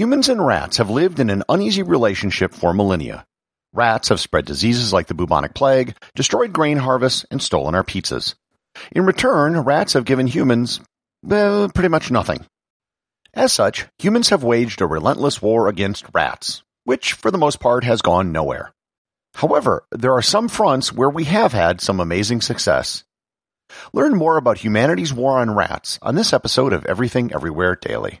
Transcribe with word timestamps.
Humans 0.00 0.30
and 0.30 0.46
rats 0.46 0.78
have 0.78 0.88
lived 0.88 1.20
in 1.20 1.28
an 1.28 1.44
uneasy 1.46 1.82
relationship 1.82 2.54
for 2.54 2.72
millennia. 2.72 3.26
Rats 3.74 4.08
have 4.08 4.18
spread 4.18 4.46
diseases 4.46 4.94
like 4.94 5.08
the 5.08 5.14
bubonic 5.14 5.52
plague, 5.52 5.94
destroyed 6.14 6.54
grain 6.54 6.78
harvests, 6.78 7.26
and 7.30 7.42
stolen 7.42 7.74
our 7.74 7.84
pizzas. 7.84 8.34
In 8.92 9.04
return, 9.04 9.60
rats 9.60 9.92
have 9.92 10.06
given 10.06 10.26
humans, 10.26 10.80
pretty 11.28 11.88
much 11.88 12.10
nothing. 12.10 12.46
As 13.34 13.52
such, 13.52 13.88
humans 13.98 14.30
have 14.30 14.42
waged 14.42 14.80
a 14.80 14.86
relentless 14.86 15.42
war 15.42 15.68
against 15.68 16.06
rats, 16.14 16.62
which 16.84 17.12
for 17.12 17.30
the 17.30 17.36
most 17.36 17.60
part 17.60 17.84
has 17.84 18.00
gone 18.00 18.32
nowhere. 18.32 18.72
However, 19.34 19.84
there 19.90 20.14
are 20.14 20.22
some 20.22 20.48
fronts 20.48 20.94
where 20.94 21.10
we 21.10 21.24
have 21.24 21.52
had 21.52 21.82
some 21.82 22.00
amazing 22.00 22.40
success. 22.40 23.04
Learn 23.92 24.16
more 24.16 24.38
about 24.38 24.64
humanity's 24.64 25.12
war 25.12 25.40
on 25.40 25.54
rats 25.54 25.98
on 26.00 26.14
this 26.14 26.32
episode 26.32 26.72
of 26.72 26.86
Everything 26.86 27.34
Everywhere 27.34 27.76
Daily. 27.76 28.20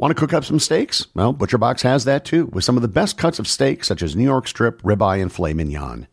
Want 0.00 0.12
to 0.12 0.18
cook 0.18 0.32
up 0.32 0.46
some 0.46 0.58
steaks? 0.58 1.08
Well, 1.12 1.34
ButcherBox 1.34 1.82
has 1.82 2.06
that 2.06 2.24
too, 2.24 2.46
with 2.46 2.64
some 2.64 2.76
of 2.76 2.80
the 2.80 2.88
best 2.88 3.18
cuts 3.18 3.38
of 3.38 3.46
steak 3.46 3.84
such 3.84 4.02
as 4.02 4.16
New 4.16 4.24
York 4.24 4.48
strip, 4.48 4.80
ribeye, 4.80 5.20
and 5.20 5.30
filet 5.30 5.52
mignon. 5.52 6.06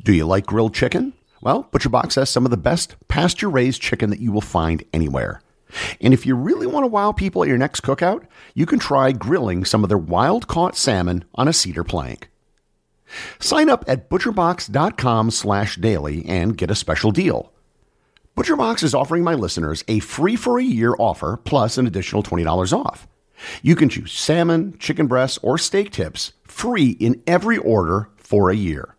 Do 0.00 0.12
you 0.12 0.24
like 0.24 0.46
grilled 0.46 0.72
chicken? 0.72 1.14
Well, 1.42 1.68
ButcherBox 1.72 2.14
has 2.14 2.30
some 2.30 2.44
of 2.44 2.52
the 2.52 2.56
best 2.56 2.94
pasture 3.08 3.50
raised 3.50 3.82
chicken 3.82 4.10
that 4.10 4.20
you 4.20 4.30
will 4.30 4.40
find 4.40 4.84
anywhere. 4.92 5.42
And 6.00 6.14
if 6.14 6.24
you 6.24 6.36
really 6.36 6.68
want 6.68 6.84
to 6.84 6.86
wow 6.86 7.10
people 7.10 7.42
at 7.42 7.48
your 7.48 7.58
next 7.58 7.80
cookout, 7.80 8.24
you 8.54 8.66
can 8.66 8.78
try 8.78 9.10
grilling 9.10 9.64
some 9.64 9.82
of 9.82 9.88
their 9.88 9.98
wild 9.98 10.46
caught 10.46 10.76
salmon 10.76 11.24
on 11.34 11.48
a 11.48 11.52
cedar 11.52 11.82
plank. 11.82 12.30
Sign 13.40 13.68
up 13.68 13.84
at 13.88 14.08
butcherbox.com 14.08 15.32
slash 15.32 15.74
daily 15.74 16.24
and 16.26 16.56
get 16.56 16.70
a 16.70 16.76
special 16.76 17.10
deal. 17.10 17.52
ButcherBox 18.36 18.84
is 18.84 18.94
offering 18.94 19.24
my 19.24 19.34
listeners 19.34 19.82
a 19.88 19.98
free 19.98 20.36
for 20.36 20.60
a 20.60 20.64
year 20.64 20.94
offer 21.00 21.36
plus 21.36 21.78
an 21.78 21.88
additional 21.88 22.22
$20 22.22 22.72
off. 22.72 23.08
You 23.62 23.76
can 23.76 23.88
choose 23.88 24.12
salmon, 24.12 24.76
chicken 24.78 25.06
breasts, 25.06 25.38
or 25.42 25.58
steak 25.58 25.90
tips 25.90 26.32
free 26.44 26.90
in 26.90 27.22
every 27.26 27.58
order 27.58 28.08
for 28.16 28.50
a 28.50 28.56
year. 28.56 28.96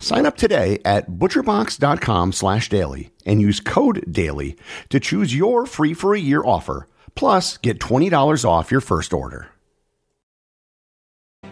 Sign 0.00 0.26
up 0.26 0.36
today 0.36 0.80
at 0.84 1.10
butcherbox.com 1.10 2.32
slash 2.32 2.68
daily 2.68 3.10
and 3.26 3.42
use 3.42 3.60
code 3.60 4.04
daily 4.10 4.56
to 4.90 5.00
choose 5.00 5.34
your 5.34 5.66
free 5.66 5.92
for 5.92 6.14
a 6.14 6.20
year 6.20 6.42
offer, 6.44 6.88
plus 7.14 7.58
get 7.58 7.80
$20 7.80 8.44
off 8.44 8.70
your 8.70 8.80
first 8.80 9.12
order. 9.12 9.48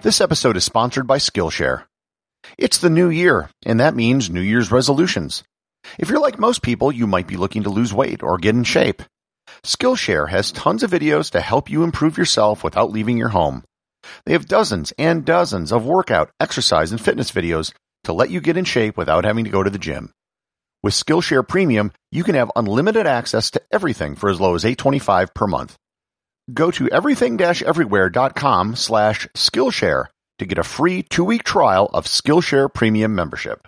This 0.02 0.20
episode 0.20 0.56
is 0.56 0.64
sponsored 0.64 1.06
by 1.06 1.18
Skillshare. 1.18 1.84
It's 2.58 2.78
the 2.78 2.90
new 2.90 3.08
year, 3.08 3.50
and 3.64 3.80
that 3.80 3.96
means 3.96 4.30
New 4.30 4.40
Year's 4.40 4.70
resolutions. 4.70 5.42
If 5.98 6.08
you're 6.08 6.20
like 6.20 6.38
most 6.38 6.62
people, 6.62 6.92
you 6.92 7.06
might 7.06 7.26
be 7.26 7.36
looking 7.36 7.64
to 7.64 7.70
lose 7.70 7.92
weight 7.92 8.22
or 8.22 8.38
get 8.38 8.54
in 8.54 8.64
shape. 8.64 9.02
Skillshare 9.62 10.28
has 10.28 10.52
tons 10.52 10.82
of 10.82 10.90
videos 10.90 11.30
to 11.30 11.40
help 11.40 11.70
you 11.70 11.82
improve 11.82 12.18
yourself 12.18 12.62
without 12.62 12.90
leaving 12.90 13.18
your 13.18 13.28
home. 13.30 13.64
They 14.24 14.32
have 14.32 14.46
dozens 14.46 14.92
and 14.98 15.24
dozens 15.24 15.72
of 15.72 15.84
workout, 15.84 16.30
exercise, 16.40 16.90
and 16.92 17.00
fitness 17.00 17.30
videos 17.30 17.72
to 18.04 18.12
let 18.12 18.30
you 18.30 18.40
get 18.40 18.56
in 18.56 18.64
shape 18.64 18.96
without 18.96 19.24
having 19.24 19.44
to 19.44 19.50
go 19.50 19.62
to 19.62 19.70
the 19.70 19.78
gym. 19.78 20.12
With 20.82 20.94
Skillshare 20.94 21.46
Premium, 21.46 21.92
you 22.12 22.22
can 22.22 22.36
have 22.36 22.52
unlimited 22.54 23.06
access 23.06 23.50
to 23.52 23.62
everything 23.72 24.14
for 24.14 24.30
as 24.30 24.40
low 24.40 24.54
as 24.54 24.64
$8.25 24.64 25.34
per 25.34 25.46
month. 25.46 25.76
Go 26.52 26.70
to 26.70 26.88
everything-everywhere.com 26.88 28.76
slash 28.76 29.26
Skillshare 29.34 30.06
to 30.38 30.46
get 30.46 30.58
a 30.58 30.62
free 30.62 31.02
two-week 31.02 31.42
trial 31.42 31.90
of 31.92 32.06
Skillshare 32.06 32.72
Premium 32.72 33.14
membership. 33.16 33.66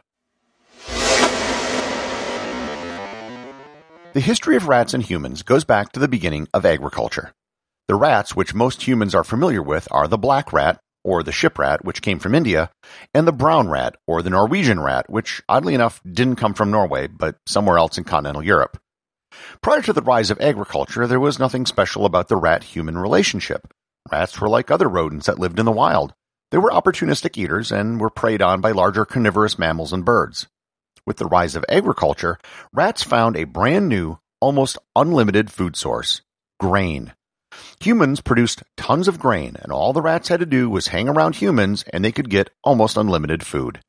The 4.18 4.24
history 4.24 4.56
of 4.56 4.66
rats 4.66 4.94
and 4.94 5.02
humans 5.04 5.44
goes 5.44 5.62
back 5.62 5.92
to 5.92 6.00
the 6.00 6.08
beginning 6.08 6.48
of 6.52 6.66
agriculture. 6.66 7.30
The 7.86 7.94
rats, 7.94 8.34
which 8.34 8.52
most 8.52 8.82
humans 8.82 9.14
are 9.14 9.22
familiar 9.22 9.62
with, 9.62 9.86
are 9.92 10.08
the 10.08 10.18
black 10.18 10.52
rat, 10.52 10.80
or 11.04 11.22
the 11.22 11.30
ship 11.30 11.56
rat, 11.56 11.84
which 11.84 12.02
came 12.02 12.18
from 12.18 12.34
India, 12.34 12.68
and 13.14 13.28
the 13.28 13.32
brown 13.32 13.68
rat, 13.68 13.94
or 14.08 14.20
the 14.20 14.30
Norwegian 14.30 14.80
rat, 14.80 15.08
which 15.08 15.40
oddly 15.48 15.72
enough 15.72 16.00
didn't 16.02 16.34
come 16.34 16.52
from 16.52 16.72
Norway, 16.72 17.06
but 17.06 17.36
somewhere 17.46 17.78
else 17.78 17.96
in 17.96 18.02
continental 18.02 18.42
Europe. 18.42 18.76
Prior 19.62 19.82
to 19.82 19.92
the 19.92 20.02
rise 20.02 20.32
of 20.32 20.40
agriculture, 20.40 21.06
there 21.06 21.20
was 21.20 21.38
nothing 21.38 21.64
special 21.64 22.04
about 22.04 22.26
the 22.26 22.34
rat-human 22.34 22.98
relationship. 22.98 23.72
Rats 24.10 24.40
were 24.40 24.48
like 24.48 24.72
other 24.72 24.88
rodents 24.88 25.26
that 25.26 25.38
lived 25.38 25.60
in 25.60 25.64
the 25.64 25.70
wild. 25.70 26.12
They 26.50 26.58
were 26.58 26.72
opportunistic 26.72 27.38
eaters 27.38 27.70
and 27.70 28.00
were 28.00 28.10
preyed 28.10 28.42
on 28.42 28.60
by 28.60 28.72
larger 28.72 29.04
carnivorous 29.04 29.60
mammals 29.60 29.92
and 29.92 30.04
birds. 30.04 30.48
With 31.08 31.16
the 31.16 31.24
rise 31.24 31.56
of 31.56 31.64
agriculture, 31.70 32.36
rats 32.70 33.02
found 33.02 33.34
a 33.34 33.44
brand 33.44 33.88
new, 33.88 34.18
almost 34.42 34.76
unlimited 34.94 35.50
food 35.50 35.74
source 35.74 36.20
grain. 36.60 37.14
Humans 37.80 38.20
produced 38.20 38.62
tons 38.76 39.08
of 39.08 39.18
grain, 39.18 39.56
and 39.62 39.72
all 39.72 39.94
the 39.94 40.02
rats 40.02 40.28
had 40.28 40.40
to 40.40 40.44
do 40.44 40.68
was 40.68 40.88
hang 40.88 41.08
around 41.08 41.36
humans 41.36 41.82
and 41.94 42.04
they 42.04 42.12
could 42.12 42.28
get 42.28 42.50
almost 42.62 42.98
unlimited 42.98 43.42
food. 43.42 43.80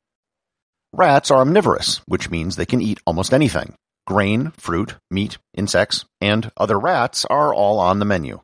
Rats 0.94 1.30
are 1.30 1.42
omnivorous, 1.42 1.98
which 2.06 2.30
means 2.30 2.56
they 2.56 2.64
can 2.64 2.80
eat 2.80 3.00
almost 3.04 3.34
anything. 3.34 3.74
Grain, 4.06 4.52
fruit, 4.52 4.96
meat, 5.10 5.36
insects, 5.52 6.06
and 6.22 6.50
other 6.56 6.78
rats 6.78 7.26
are 7.26 7.52
all 7.52 7.80
on 7.80 7.98
the 7.98 8.06
menu. 8.06 8.40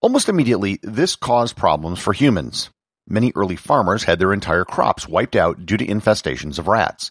Almost 0.00 0.30
immediately, 0.30 0.80
this 0.82 1.16
caused 1.16 1.54
problems 1.54 1.98
for 1.98 2.14
humans. 2.14 2.70
Many 3.06 3.30
early 3.36 3.56
farmers 3.56 4.04
had 4.04 4.18
their 4.18 4.32
entire 4.32 4.64
crops 4.64 5.06
wiped 5.06 5.36
out 5.36 5.66
due 5.66 5.76
to 5.76 5.86
infestations 5.86 6.58
of 6.58 6.66
rats. 6.66 7.10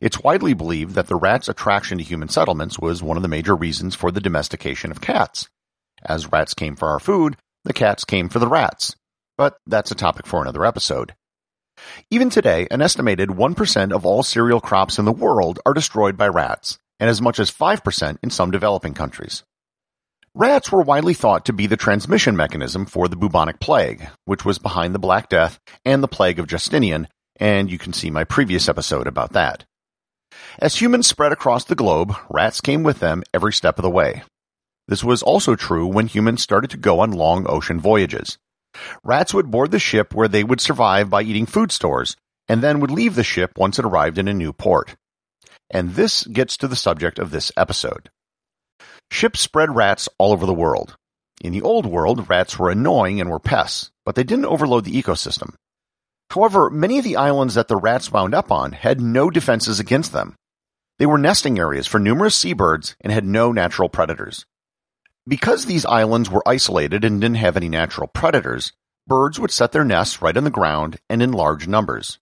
It's 0.00 0.20
widely 0.20 0.54
believed 0.54 0.94
that 0.94 1.06
the 1.06 1.16
rat's 1.16 1.48
attraction 1.48 1.98
to 1.98 2.04
human 2.04 2.28
settlements 2.28 2.78
was 2.78 3.02
one 3.02 3.16
of 3.16 3.22
the 3.22 3.28
major 3.28 3.54
reasons 3.54 3.94
for 3.94 4.10
the 4.10 4.20
domestication 4.20 4.90
of 4.90 5.00
cats. 5.00 5.48
As 6.04 6.32
rats 6.32 6.54
came 6.54 6.76
for 6.76 6.88
our 6.88 6.98
food, 6.98 7.36
the 7.64 7.72
cats 7.72 8.04
came 8.04 8.28
for 8.28 8.38
the 8.38 8.48
rats. 8.48 8.96
But 9.38 9.56
that's 9.66 9.90
a 9.90 9.96
topic 9.96 10.26
for 10.26 10.42
another 10.42 10.64
episode. 10.64 11.14
Even 12.10 12.30
today, 12.30 12.66
an 12.70 12.82
estimated 12.82 13.30
1% 13.30 13.92
of 13.92 14.04
all 14.04 14.22
cereal 14.22 14.60
crops 14.60 14.98
in 14.98 15.04
the 15.04 15.12
world 15.12 15.58
are 15.64 15.74
destroyed 15.74 16.16
by 16.16 16.28
rats, 16.28 16.78
and 17.00 17.08
as 17.08 17.22
much 17.22 17.38
as 17.40 17.50
5% 17.50 18.18
in 18.22 18.30
some 18.30 18.50
developing 18.50 18.94
countries. 18.94 19.42
Rats 20.34 20.72
were 20.72 20.82
widely 20.82 21.14
thought 21.14 21.44
to 21.46 21.52
be 21.52 21.66
the 21.66 21.76
transmission 21.76 22.36
mechanism 22.36 22.86
for 22.86 23.06
the 23.06 23.16
bubonic 23.16 23.60
plague, 23.60 24.08
which 24.24 24.44
was 24.44 24.58
behind 24.58 24.94
the 24.94 24.98
Black 24.98 25.28
Death 25.28 25.60
and 25.84 26.02
the 26.02 26.08
plague 26.08 26.38
of 26.38 26.46
Justinian, 26.46 27.08
and 27.36 27.70
you 27.70 27.78
can 27.78 27.92
see 27.92 28.10
my 28.10 28.24
previous 28.24 28.68
episode 28.68 29.06
about 29.06 29.32
that. 29.32 29.64
As 30.58 30.80
humans 30.80 31.06
spread 31.06 31.32
across 31.32 31.64
the 31.64 31.74
globe, 31.74 32.14
rats 32.30 32.60
came 32.60 32.82
with 32.82 33.00
them 33.00 33.22
every 33.32 33.52
step 33.52 33.78
of 33.78 33.82
the 33.82 33.90
way. 33.90 34.22
This 34.88 35.04
was 35.04 35.22
also 35.22 35.54
true 35.54 35.86
when 35.86 36.06
humans 36.06 36.42
started 36.42 36.70
to 36.70 36.76
go 36.76 37.00
on 37.00 37.12
long 37.12 37.46
ocean 37.48 37.80
voyages. 37.80 38.38
Rats 39.04 39.32
would 39.32 39.50
board 39.50 39.70
the 39.70 39.78
ship 39.78 40.14
where 40.14 40.28
they 40.28 40.44
would 40.44 40.60
survive 40.60 41.10
by 41.10 41.22
eating 41.22 41.46
food 41.46 41.72
stores, 41.72 42.16
and 42.48 42.62
then 42.62 42.80
would 42.80 42.90
leave 42.90 43.14
the 43.14 43.24
ship 43.24 43.52
once 43.56 43.78
it 43.78 43.84
arrived 43.84 44.18
in 44.18 44.28
a 44.28 44.34
new 44.34 44.52
port. 44.52 44.96
And 45.70 45.94
this 45.94 46.24
gets 46.24 46.56
to 46.58 46.68
the 46.68 46.76
subject 46.76 47.18
of 47.18 47.30
this 47.30 47.52
episode. 47.56 48.10
Ships 49.10 49.40
spread 49.40 49.74
rats 49.74 50.08
all 50.18 50.32
over 50.32 50.46
the 50.46 50.54
world. 50.54 50.96
In 51.42 51.52
the 51.52 51.62
old 51.62 51.86
world, 51.86 52.28
rats 52.28 52.58
were 52.58 52.70
annoying 52.70 53.20
and 53.20 53.30
were 53.30 53.40
pests, 53.40 53.90
but 54.04 54.14
they 54.14 54.24
didn't 54.24 54.46
overload 54.46 54.84
the 54.84 55.02
ecosystem. 55.02 55.54
However, 56.30 56.70
many 56.70 56.98
of 56.98 57.04
the 57.04 57.16
islands 57.16 57.54
that 57.54 57.68
the 57.68 57.76
rats 57.76 58.10
wound 58.10 58.34
up 58.34 58.50
on 58.50 58.72
had 58.72 59.00
no 59.00 59.30
defenses 59.30 59.78
against 59.80 60.12
them. 60.12 60.34
They 60.98 61.06
were 61.06 61.18
nesting 61.18 61.58
areas 61.58 61.86
for 61.86 61.98
numerous 61.98 62.36
seabirds 62.36 62.96
and 63.00 63.12
had 63.12 63.24
no 63.24 63.52
natural 63.52 63.88
predators. 63.88 64.46
Because 65.26 65.66
these 65.66 65.84
islands 65.86 66.30
were 66.30 66.46
isolated 66.46 67.04
and 67.04 67.20
didn't 67.20 67.36
have 67.36 67.56
any 67.56 67.68
natural 67.68 68.08
predators, 68.08 68.72
birds 69.06 69.38
would 69.38 69.50
set 69.50 69.72
their 69.72 69.84
nests 69.84 70.22
right 70.22 70.36
on 70.36 70.44
the 70.44 70.50
ground 70.50 70.98
and 71.08 71.22
in 71.22 71.32
large 71.32 71.68
numbers. 71.68 72.18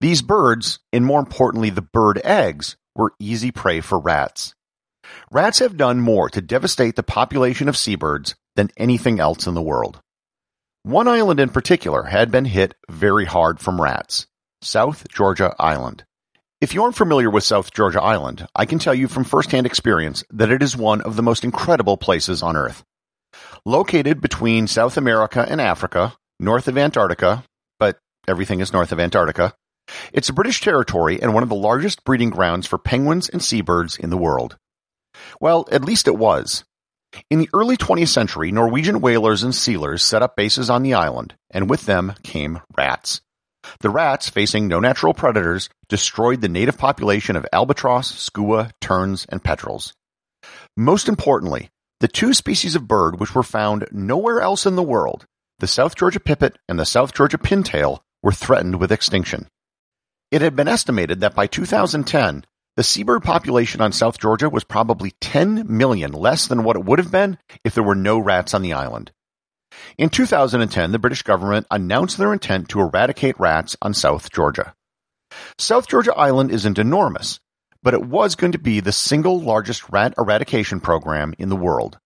These 0.00 0.22
birds, 0.22 0.80
and 0.92 1.04
more 1.04 1.20
importantly 1.20 1.70
the 1.70 1.82
bird 1.82 2.20
eggs, 2.24 2.76
were 2.94 3.14
easy 3.18 3.52
prey 3.52 3.80
for 3.80 3.98
rats. 3.98 4.54
Rats 5.30 5.60
have 5.60 5.76
done 5.76 6.00
more 6.00 6.28
to 6.30 6.40
devastate 6.40 6.96
the 6.96 7.02
population 7.02 7.68
of 7.68 7.76
seabirds 7.76 8.34
than 8.56 8.70
anything 8.76 9.20
else 9.20 9.46
in 9.46 9.54
the 9.54 9.62
world. 9.62 10.00
One 10.86 11.08
island 11.08 11.40
in 11.40 11.48
particular 11.48 12.04
had 12.04 12.30
been 12.30 12.44
hit 12.44 12.76
very 12.88 13.24
hard 13.24 13.58
from 13.58 13.82
rats 13.82 14.28
South 14.62 15.08
Georgia 15.08 15.52
Island. 15.58 16.04
If 16.60 16.74
you 16.74 16.84
aren't 16.84 16.94
familiar 16.94 17.28
with 17.28 17.42
South 17.42 17.72
Georgia 17.72 18.00
Island, 18.00 18.46
I 18.54 18.66
can 18.66 18.78
tell 18.78 18.94
you 18.94 19.08
from 19.08 19.24
firsthand 19.24 19.66
experience 19.66 20.22
that 20.30 20.52
it 20.52 20.62
is 20.62 20.76
one 20.76 21.00
of 21.00 21.16
the 21.16 21.24
most 21.24 21.42
incredible 21.42 21.96
places 21.96 22.40
on 22.40 22.56
Earth. 22.56 22.84
Located 23.64 24.20
between 24.20 24.68
South 24.68 24.96
America 24.96 25.44
and 25.48 25.60
Africa, 25.60 26.14
north 26.38 26.68
of 26.68 26.78
Antarctica, 26.78 27.42
but 27.80 27.98
everything 28.28 28.60
is 28.60 28.72
north 28.72 28.92
of 28.92 29.00
Antarctica, 29.00 29.54
it's 30.12 30.28
a 30.28 30.32
British 30.32 30.60
territory 30.60 31.20
and 31.20 31.34
one 31.34 31.42
of 31.42 31.48
the 31.48 31.56
largest 31.56 32.04
breeding 32.04 32.30
grounds 32.30 32.64
for 32.64 32.78
penguins 32.78 33.28
and 33.28 33.42
seabirds 33.42 33.96
in 33.96 34.10
the 34.10 34.16
world. 34.16 34.56
Well, 35.40 35.66
at 35.72 35.84
least 35.84 36.06
it 36.06 36.16
was. 36.16 36.62
In 37.30 37.38
the 37.38 37.50
early 37.54 37.76
20th 37.76 38.08
century, 38.08 38.52
Norwegian 38.52 39.00
whalers 39.00 39.42
and 39.42 39.54
sealers 39.54 40.02
set 40.02 40.22
up 40.22 40.36
bases 40.36 40.70
on 40.70 40.82
the 40.82 40.94
island, 40.94 41.34
and 41.50 41.68
with 41.68 41.86
them 41.86 42.14
came 42.22 42.60
rats. 42.76 43.20
The 43.80 43.90
rats, 43.90 44.28
facing 44.28 44.68
no 44.68 44.80
natural 44.80 45.14
predators, 45.14 45.68
destroyed 45.88 46.40
the 46.40 46.48
native 46.48 46.78
population 46.78 47.36
of 47.36 47.46
albatross, 47.52 48.14
skua, 48.14 48.70
terns, 48.80 49.26
and 49.28 49.42
petrels. 49.42 49.92
Most 50.76 51.08
importantly, 51.08 51.70
the 52.00 52.08
two 52.08 52.34
species 52.34 52.76
of 52.76 52.86
bird 52.86 53.18
which 53.18 53.34
were 53.34 53.42
found 53.42 53.86
nowhere 53.90 54.40
else 54.40 54.66
in 54.66 54.76
the 54.76 54.82
world, 54.82 55.24
the 55.58 55.66
South 55.66 55.96
Georgia 55.96 56.20
pipit 56.20 56.58
and 56.68 56.78
the 56.78 56.84
South 56.84 57.14
Georgia 57.14 57.38
pintail, 57.38 58.00
were 58.22 58.32
threatened 58.32 58.76
with 58.76 58.92
extinction. 58.92 59.48
It 60.30 60.42
had 60.42 60.54
been 60.54 60.68
estimated 60.68 61.20
that 61.20 61.34
by 61.34 61.46
2010, 61.46 62.44
the 62.76 62.82
seabird 62.82 63.22
population 63.22 63.80
on 63.80 63.92
South 63.92 64.18
Georgia 64.18 64.50
was 64.50 64.62
probably 64.62 65.12
10 65.22 65.64
million 65.66 66.12
less 66.12 66.46
than 66.46 66.62
what 66.62 66.76
it 66.76 66.84
would 66.84 66.98
have 66.98 67.10
been 67.10 67.38
if 67.64 67.74
there 67.74 67.82
were 67.82 67.94
no 67.94 68.18
rats 68.18 68.52
on 68.52 68.60
the 68.62 68.74
island. 68.74 69.10
In 69.96 70.10
2010, 70.10 70.92
the 70.92 70.98
British 70.98 71.22
government 71.22 71.66
announced 71.70 72.18
their 72.18 72.32
intent 72.32 72.68
to 72.68 72.80
eradicate 72.80 73.40
rats 73.40 73.76
on 73.80 73.94
South 73.94 74.30
Georgia. 74.30 74.74
South 75.58 75.88
Georgia 75.88 76.14
Island 76.14 76.50
isn't 76.50 76.78
enormous, 76.78 77.40
but 77.82 77.94
it 77.94 78.04
was 78.04 78.36
going 78.36 78.52
to 78.52 78.58
be 78.58 78.80
the 78.80 78.92
single 78.92 79.40
largest 79.40 79.88
rat 79.90 80.14
eradication 80.18 80.80
program 80.80 81.34
in 81.38 81.48
the 81.48 81.56
world. 81.56 81.98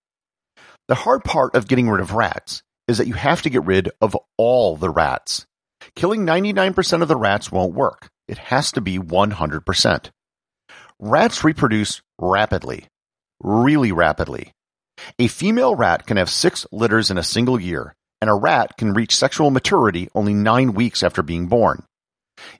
The 0.88 0.94
hard 0.94 1.24
part 1.24 1.54
of 1.54 1.68
getting 1.68 1.88
rid 1.88 2.00
of 2.00 2.14
rats 2.14 2.62
is 2.86 2.98
that 2.98 3.06
you 3.06 3.14
have 3.14 3.42
to 3.42 3.50
get 3.50 3.64
rid 3.64 3.90
of 4.00 4.16
all 4.36 4.76
the 4.76 4.90
rats. 4.90 5.46
Killing 5.94 6.24
99% 6.24 7.02
of 7.02 7.08
the 7.08 7.16
rats 7.16 7.50
won't 7.50 7.74
work. 7.74 8.08
It 8.28 8.38
has 8.38 8.72
to 8.72 8.80
be 8.80 8.98
100%. 8.98 10.10
Rats 11.02 11.42
reproduce 11.44 12.02
rapidly, 12.18 12.86
really 13.42 13.90
rapidly. 13.90 14.52
A 15.18 15.28
female 15.28 15.74
rat 15.74 16.06
can 16.06 16.18
have 16.18 16.28
six 16.28 16.66
litters 16.70 17.10
in 17.10 17.16
a 17.16 17.22
single 17.22 17.58
year, 17.58 17.94
and 18.20 18.28
a 18.28 18.34
rat 18.34 18.76
can 18.76 18.92
reach 18.92 19.16
sexual 19.16 19.50
maturity 19.50 20.10
only 20.14 20.34
nine 20.34 20.74
weeks 20.74 21.02
after 21.02 21.22
being 21.22 21.46
born. 21.46 21.84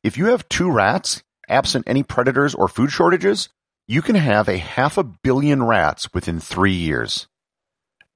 If 0.03 0.17
you 0.17 0.29
have 0.29 0.49
two 0.49 0.71
rats, 0.71 1.23
absent 1.51 1.85
any 1.87 2.03
predators 2.03 2.55
or 2.55 2.67
food 2.67 2.91
shortages, 2.91 3.51
you 3.87 4.01
can 4.01 4.17
have 4.17 4.49
a 4.49 4.57
half 4.57 4.97
a 4.97 5.05
billion 5.05 5.63
rats 5.63 6.09
within 6.15 6.41
three 6.41 6.73
years. 6.73 7.29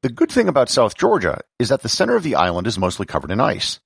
The 0.00 0.08
good 0.08 0.32
thing 0.32 0.48
about 0.48 0.70
South 0.70 0.96
Georgia 0.96 1.42
is 1.58 1.68
that 1.68 1.82
the 1.82 1.90
center 1.90 2.16
of 2.16 2.22
the 2.22 2.36
island 2.36 2.66
is 2.66 2.78
mostly 2.78 3.04
covered 3.04 3.30
in 3.30 3.40
ice. 3.40 3.78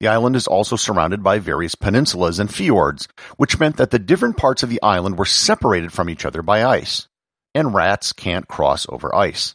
The 0.00 0.08
island 0.08 0.36
is 0.36 0.46
also 0.46 0.76
surrounded 0.76 1.22
by 1.22 1.38
various 1.38 1.74
peninsulas 1.74 2.38
and 2.38 2.52
fjords, 2.52 3.08
which 3.36 3.58
meant 3.58 3.78
that 3.78 3.90
the 3.90 3.98
different 3.98 4.36
parts 4.36 4.62
of 4.62 4.68
the 4.68 4.82
island 4.82 5.18
were 5.18 5.24
separated 5.24 5.92
from 5.92 6.10
each 6.10 6.26
other 6.26 6.42
by 6.42 6.64
ice, 6.64 7.08
and 7.54 7.72
rats 7.72 8.12
can't 8.12 8.46
cross 8.46 8.86
over 8.90 9.14
ice. 9.14 9.54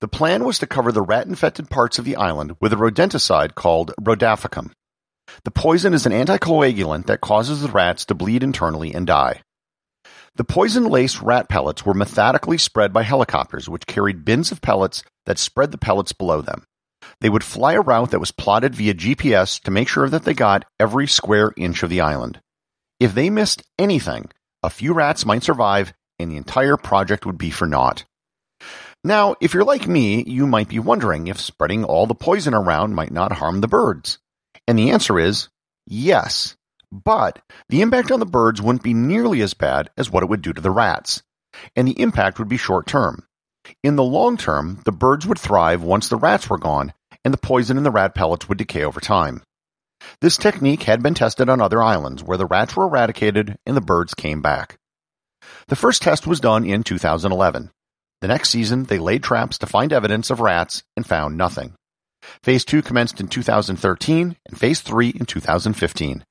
The 0.00 0.08
plan 0.08 0.44
was 0.44 0.58
to 0.58 0.66
cover 0.66 0.92
the 0.92 1.02
rat-infected 1.02 1.70
parts 1.70 1.98
of 1.98 2.04
the 2.04 2.16
island 2.16 2.56
with 2.60 2.72
a 2.72 2.76
rodenticide 2.76 3.54
called 3.54 3.92
brodifacoum. 4.00 4.72
The 5.44 5.50
poison 5.50 5.94
is 5.94 6.06
an 6.06 6.12
anticoagulant 6.12 7.06
that 7.06 7.20
causes 7.20 7.62
the 7.62 7.68
rats 7.68 8.04
to 8.06 8.14
bleed 8.14 8.42
internally 8.42 8.94
and 8.94 9.06
die. 9.06 9.42
The 10.36 10.44
poison-laced 10.44 11.20
rat 11.22 11.48
pellets 11.48 11.84
were 11.84 11.94
methodically 11.94 12.58
spread 12.58 12.92
by 12.92 13.02
helicopters 13.02 13.68
which 13.68 13.86
carried 13.86 14.24
bins 14.24 14.52
of 14.52 14.60
pellets 14.60 15.02
that 15.26 15.38
spread 15.38 15.70
the 15.70 15.78
pellets 15.78 16.12
below 16.12 16.40
them. 16.40 16.64
They 17.20 17.28
would 17.28 17.44
fly 17.44 17.74
a 17.74 17.80
route 17.80 18.12
that 18.12 18.20
was 18.20 18.32
plotted 18.32 18.74
via 18.74 18.94
GPS 18.94 19.60
to 19.62 19.70
make 19.70 19.88
sure 19.88 20.08
that 20.08 20.24
they 20.24 20.34
got 20.34 20.64
every 20.78 21.06
square 21.06 21.52
inch 21.56 21.82
of 21.82 21.90
the 21.90 22.00
island. 22.00 22.40
If 22.98 23.14
they 23.14 23.30
missed 23.30 23.62
anything, 23.78 24.30
a 24.62 24.70
few 24.70 24.92
rats 24.94 25.26
might 25.26 25.42
survive 25.42 25.92
and 26.18 26.30
the 26.30 26.36
entire 26.36 26.76
project 26.76 27.26
would 27.26 27.38
be 27.38 27.50
for 27.50 27.66
naught. 27.66 28.04
Now, 29.02 29.34
if 29.40 29.54
you're 29.54 29.64
like 29.64 29.88
me, 29.88 30.22
you 30.24 30.46
might 30.46 30.68
be 30.68 30.78
wondering 30.78 31.26
if 31.26 31.40
spreading 31.40 31.84
all 31.84 32.06
the 32.06 32.14
poison 32.14 32.52
around 32.52 32.94
might 32.94 33.12
not 33.12 33.32
harm 33.32 33.60
the 33.60 33.68
birds. 33.68 34.18
And 34.66 34.78
the 34.78 34.90
answer 34.90 35.18
is 35.18 35.48
yes. 35.86 36.56
But 36.92 37.40
the 37.68 37.80
impact 37.80 38.10
on 38.10 38.20
the 38.20 38.26
birds 38.26 38.60
wouldn't 38.60 38.82
be 38.82 38.92
nearly 38.92 39.40
as 39.40 39.54
bad 39.54 39.90
as 39.96 40.10
what 40.10 40.22
it 40.22 40.28
would 40.28 40.42
do 40.42 40.52
to 40.52 40.60
the 40.60 40.70
rats. 40.70 41.22
And 41.74 41.88
the 41.88 41.98
impact 41.98 42.38
would 42.38 42.48
be 42.48 42.58
short 42.58 42.86
term. 42.86 43.26
In 43.82 43.96
the 43.96 44.04
long 44.04 44.36
term, 44.36 44.80
the 44.84 44.92
birds 44.92 45.26
would 45.26 45.38
thrive 45.38 45.82
once 45.82 46.08
the 46.08 46.16
rats 46.16 46.50
were 46.50 46.58
gone, 46.58 46.92
and 47.24 47.34
the 47.34 47.38
poison 47.38 47.76
in 47.76 47.82
the 47.82 47.90
rat 47.90 48.14
pellets 48.14 48.48
would 48.48 48.58
decay 48.58 48.84
over 48.84 49.00
time. 49.00 49.42
This 50.20 50.36
technique 50.36 50.84
had 50.84 51.02
been 51.02 51.14
tested 51.14 51.48
on 51.48 51.60
other 51.60 51.82
islands 51.82 52.22
where 52.22 52.38
the 52.38 52.46
rats 52.46 52.76
were 52.76 52.84
eradicated 52.84 53.56
and 53.66 53.76
the 53.76 53.82
birds 53.82 54.14
came 54.14 54.40
back. 54.40 54.78
The 55.68 55.76
first 55.76 56.02
test 56.02 56.26
was 56.26 56.40
done 56.40 56.64
in 56.64 56.82
2011. 56.82 57.70
The 58.20 58.28
next 58.28 58.50
season, 58.50 58.84
they 58.84 58.98
laid 58.98 59.22
traps 59.22 59.58
to 59.58 59.66
find 59.66 59.92
evidence 59.92 60.30
of 60.30 60.40
rats 60.40 60.82
and 60.96 61.06
found 61.06 61.36
nothing. 61.36 61.74
Phase 62.42 62.64
2 62.64 62.82
commenced 62.82 63.20
in 63.20 63.28
2013 63.28 64.36
and 64.46 64.58
Phase 64.58 64.80
3 64.80 65.08
in 65.10 65.26
2015. 65.26 66.24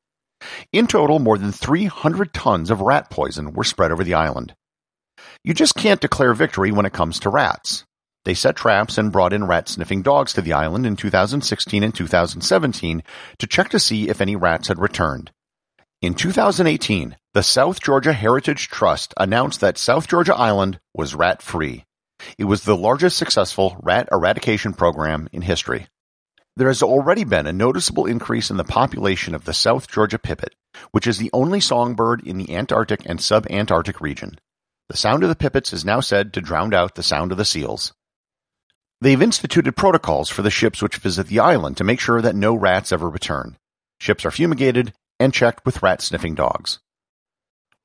In 0.71 0.87
total, 0.87 1.19
more 1.19 1.37
than 1.37 1.51
300 1.51 2.33
tons 2.33 2.69
of 2.69 2.81
rat 2.81 3.09
poison 3.09 3.53
were 3.53 3.63
spread 3.63 3.91
over 3.91 4.03
the 4.03 4.13
island. 4.13 4.53
You 5.43 5.53
just 5.53 5.75
can't 5.75 6.01
declare 6.01 6.33
victory 6.33 6.71
when 6.71 6.85
it 6.85 6.93
comes 6.93 7.19
to 7.19 7.29
rats. 7.29 7.85
They 8.25 8.33
set 8.33 8.55
traps 8.55 8.97
and 8.97 9.11
brought 9.11 9.33
in 9.33 9.47
rat 9.47 9.69
sniffing 9.69 10.01
dogs 10.01 10.33
to 10.33 10.41
the 10.41 10.53
island 10.53 10.85
in 10.85 10.95
2016 10.95 11.83
and 11.83 11.95
2017 11.95 13.03
to 13.37 13.47
check 13.47 13.69
to 13.69 13.79
see 13.79 14.09
if 14.09 14.21
any 14.21 14.35
rats 14.35 14.67
had 14.67 14.79
returned. 14.79 15.31
In 16.01 16.13
2018, 16.13 17.17
the 17.33 17.43
South 17.43 17.81
Georgia 17.81 18.13
Heritage 18.13 18.67
Trust 18.67 19.13
announced 19.17 19.61
that 19.61 19.77
South 19.77 20.07
Georgia 20.07 20.35
Island 20.35 20.79
was 20.93 21.15
rat 21.15 21.41
free. 21.41 21.85
It 22.37 22.45
was 22.45 22.63
the 22.63 22.75
largest 22.75 23.17
successful 23.17 23.77
rat 23.81 24.09
eradication 24.11 24.73
program 24.73 25.29
in 25.31 25.41
history. 25.41 25.87
There 26.55 26.67
has 26.67 26.83
already 26.83 27.23
been 27.23 27.47
a 27.47 27.53
noticeable 27.53 28.05
increase 28.05 28.49
in 28.49 28.57
the 28.57 28.63
population 28.65 29.33
of 29.33 29.45
the 29.45 29.53
South 29.53 29.89
Georgia 29.89 30.19
pipit, 30.19 30.55
which 30.91 31.07
is 31.07 31.17
the 31.17 31.29
only 31.31 31.61
songbird 31.61 32.25
in 32.25 32.37
the 32.37 32.53
Antarctic 32.53 33.01
and 33.05 33.19
subantarctic 33.19 34.01
region. 34.01 34.37
The 34.89 34.97
sound 34.97 35.23
of 35.23 35.29
the 35.29 35.35
pipits 35.35 35.71
is 35.71 35.85
now 35.85 35.99
said 35.99 36.33
to 36.33 36.41
drown 36.41 36.73
out 36.73 36.95
the 36.95 37.03
sound 37.03 37.31
of 37.31 37.37
the 37.37 37.45
seals. 37.45 37.93
They've 39.01 39.21
instituted 39.21 39.77
protocols 39.77 40.29
for 40.29 40.41
the 40.41 40.51
ships 40.51 40.81
which 40.81 40.97
visit 40.97 41.27
the 41.27 41.39
island 41.39 41.77
to 41.77 41.85
make 41.85 42.01
sure 42.01 42.21
that 42.21 42.35
no 42.35 42.53
rats 42.53 42.91
ever 42.91 43.09
return. 43.09 43.57
Ships 43.99 44.25
are 44.25 44.31
fumigated 44.31 44.93
and 45.19 45.33
checked 45.33 45.65
with 45.65 45.81
rat 45.81 46.01
sniffing 46.01 46.35
dogs. 46.35 46.79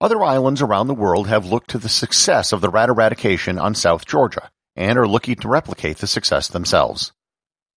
Other 0.00 0.22
islands 0.22 0.60
around 0.60 0.88
the 0.88 0.94
world 0.94 1.28
have 1.28 1.46
looked 1.46 1.70
to 1.70 1.78
the 1.78 1.88
success 1.88 2.52
of 2.52 2.60
the 2.60 2.68
rat 2.68 2.88
eradication 2.88 3.60
on 3.60 3.76
South 3.76 4.06
Georgia 4.06 4.50
and 4.74 4.98
are 4.98 5.06
looking 5.06 5.36
to 5.36 5.48
replicate 5.48 5.98
the 5.98 6.08
success 6.08 6.48
themselves. 6.48 7.12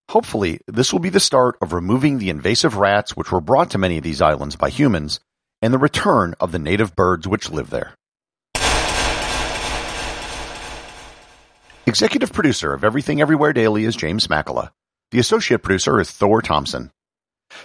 Hopefully, 0.09 0.59
this 0.67 0.91
will 0.91 0.99
be 0.99 1.09
the 1.09 1.19
start 1.19 1.57
of 1.61 1.73
removing 1.73 2.17
the 2.17 2.31
invasive 2.31 2.75
rats 2.77 3.15
which 3.15 3.31
were 3.31 3.41
brought 3.41 3.69
to 3.71 3.77
many 3.77 3.97
of 3.97 4.03
these 4.03 4.21
islands 4.21 4.55
by 4.55 4.69
humans 4.69 5.19
and 5.61 5.71
the 5.73 5.77
return 5.77 6.33
of 6.39 6.51
the 6.51 6.59
native 6.59 6.95
birds 6.95 7.27
which 7.27 7.51
live 7.51 7.69
there. 7.69 7.93
Executive 11.87 12.33
producer 12.33 12.73
of 12.73 12.83
Everything 12.83 13.21
Everywhere 13.21 13.53
Daily 13.53 13.85
is 13.85 13.95
James 13.95 14.27
Makala. 14.27 14.71
The 15.11 15.19
associate 15.19 15.63
producer 15.63 16.01
is 16.01 16.11
Thor 16.11 16.41
Thompson. 16.41 16.91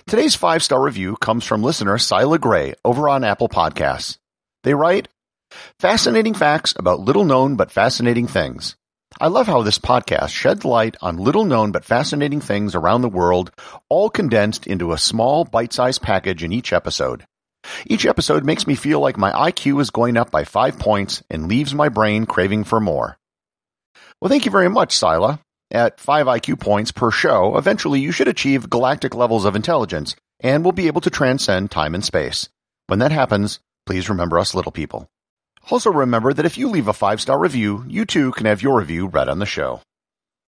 Today's 0.06 0.36
five 0.36 0.62
star 0.62 0.80
review 0.80 1.16
comes 1.16 1.44
from 1.44 1.64
listener 1.64 1.98
Sila 1.98 2.38
Gray 2.38 2.74
over 2.84 3.08
on 3.08 3.24
Apple 3.24 3.48
Podcasts. 3.48 4.18
They 4.62 4.74
write, 4.74 5.08
Fascinating 5.80 6.34
facts 6.34 6.72
about 6.76 7.00
little 7.00 7.24
known 7.24 7.56
but 7.56 7.72
fascinating 7.72 8.28
things. 8.28 8.76
I 9.20 9.26
love 9.26 9.48
how 9.48 9.62
this 9.62 9.80
podcast 9.80 10.28
sheds 10.28 10.64
light 10.64 10.96
on 11.02 11.16
little 11.16 11.44
known 11.44 11.72
but 11.72 11.84
fascinating 11.84 12.40
things 12.40 12.76
around 12.76 13.02
the 13.02 13.08
world, 13.08 13.50
all 13.88 14.08
condensed 14.08 14.68
into 14.68 14.92
a 14.92 14.98
small 14.98 15.44
bite 15.44 15.72
sized 15.72 16.00
package 16.00 16.44
in 16.44 16.52
each 16.52 16.72
episode. 16.72 17.26
Each 17.86 18.06
episode 18.06 18.44
makes 18.44 18.68
me 18.68 18.76
feel 18.76 19.00
like 19.00 19.18
my 19.18 19.32
IQ 19.32 19.80
is 19.80 19.90
going 19.90 20.16
up 20.16 20.30
by 20.30 20.44
five 20.44 20.78
points 20.78 21.24
and 21.28 21.48
leaves 21.48 21.74
my 21.74 21.88
brain 21.88 22.24
craving 22.24 22.62
for 22.62 22.78
more. 22.78 23.18
Well, 24.22 24.28
thank 24.28 24.44
you 24.44 24.52
very 24.52 24.70
much, 24.70 24.96
Sila. 24.96 25.40
At 25.72 25.98
5 25.98 26.26
IQ 26.26 26.60
points 26.60 26.92
per 26.92 27.10
show, 27.10 27.56
eventually 27.56 27.98
you 27.98 28.12
should 28.12 28.28
achieve 28.28 28.70
galactic 28.70 29.16
levels 29.16 29.44
of 29.44 29.56
intelligence 29.56 30.14
and 30.38 30.64
will 30.64 30.70
be 30.70 30.86
able 30.86 31.00
to 31.00 31.10
transcend 31.10 31.72
time 31.72 31.92
and 31.92 32.04
space. 32.04 32.48
When 32.86 33.00
that 33.00 33.10
happens, 33.10 33.58
please 33.84 34.08
remember 34.08 34.38
us 34.38 34.54
little 34.54 34.70
people. 34.70 35.08
Also 35.72 35.90
remember 35.90 36.32
that 36.32 36.46
if 36.46 36.56
you 36.56 36.68
leave 36.68 36.86
a 36.86 36.92
5-star 36.92 37.36
review, 37.36 37.84
you 37.88 38.04
too 38.04 38.30
can 38.30 38.46
have 38.46 38.62
your 38.62 38.78
review 38.78 39.08
read 39.08 39.28
on 39.28 39.40
the 39.40 39.44
show. 39.44 39.80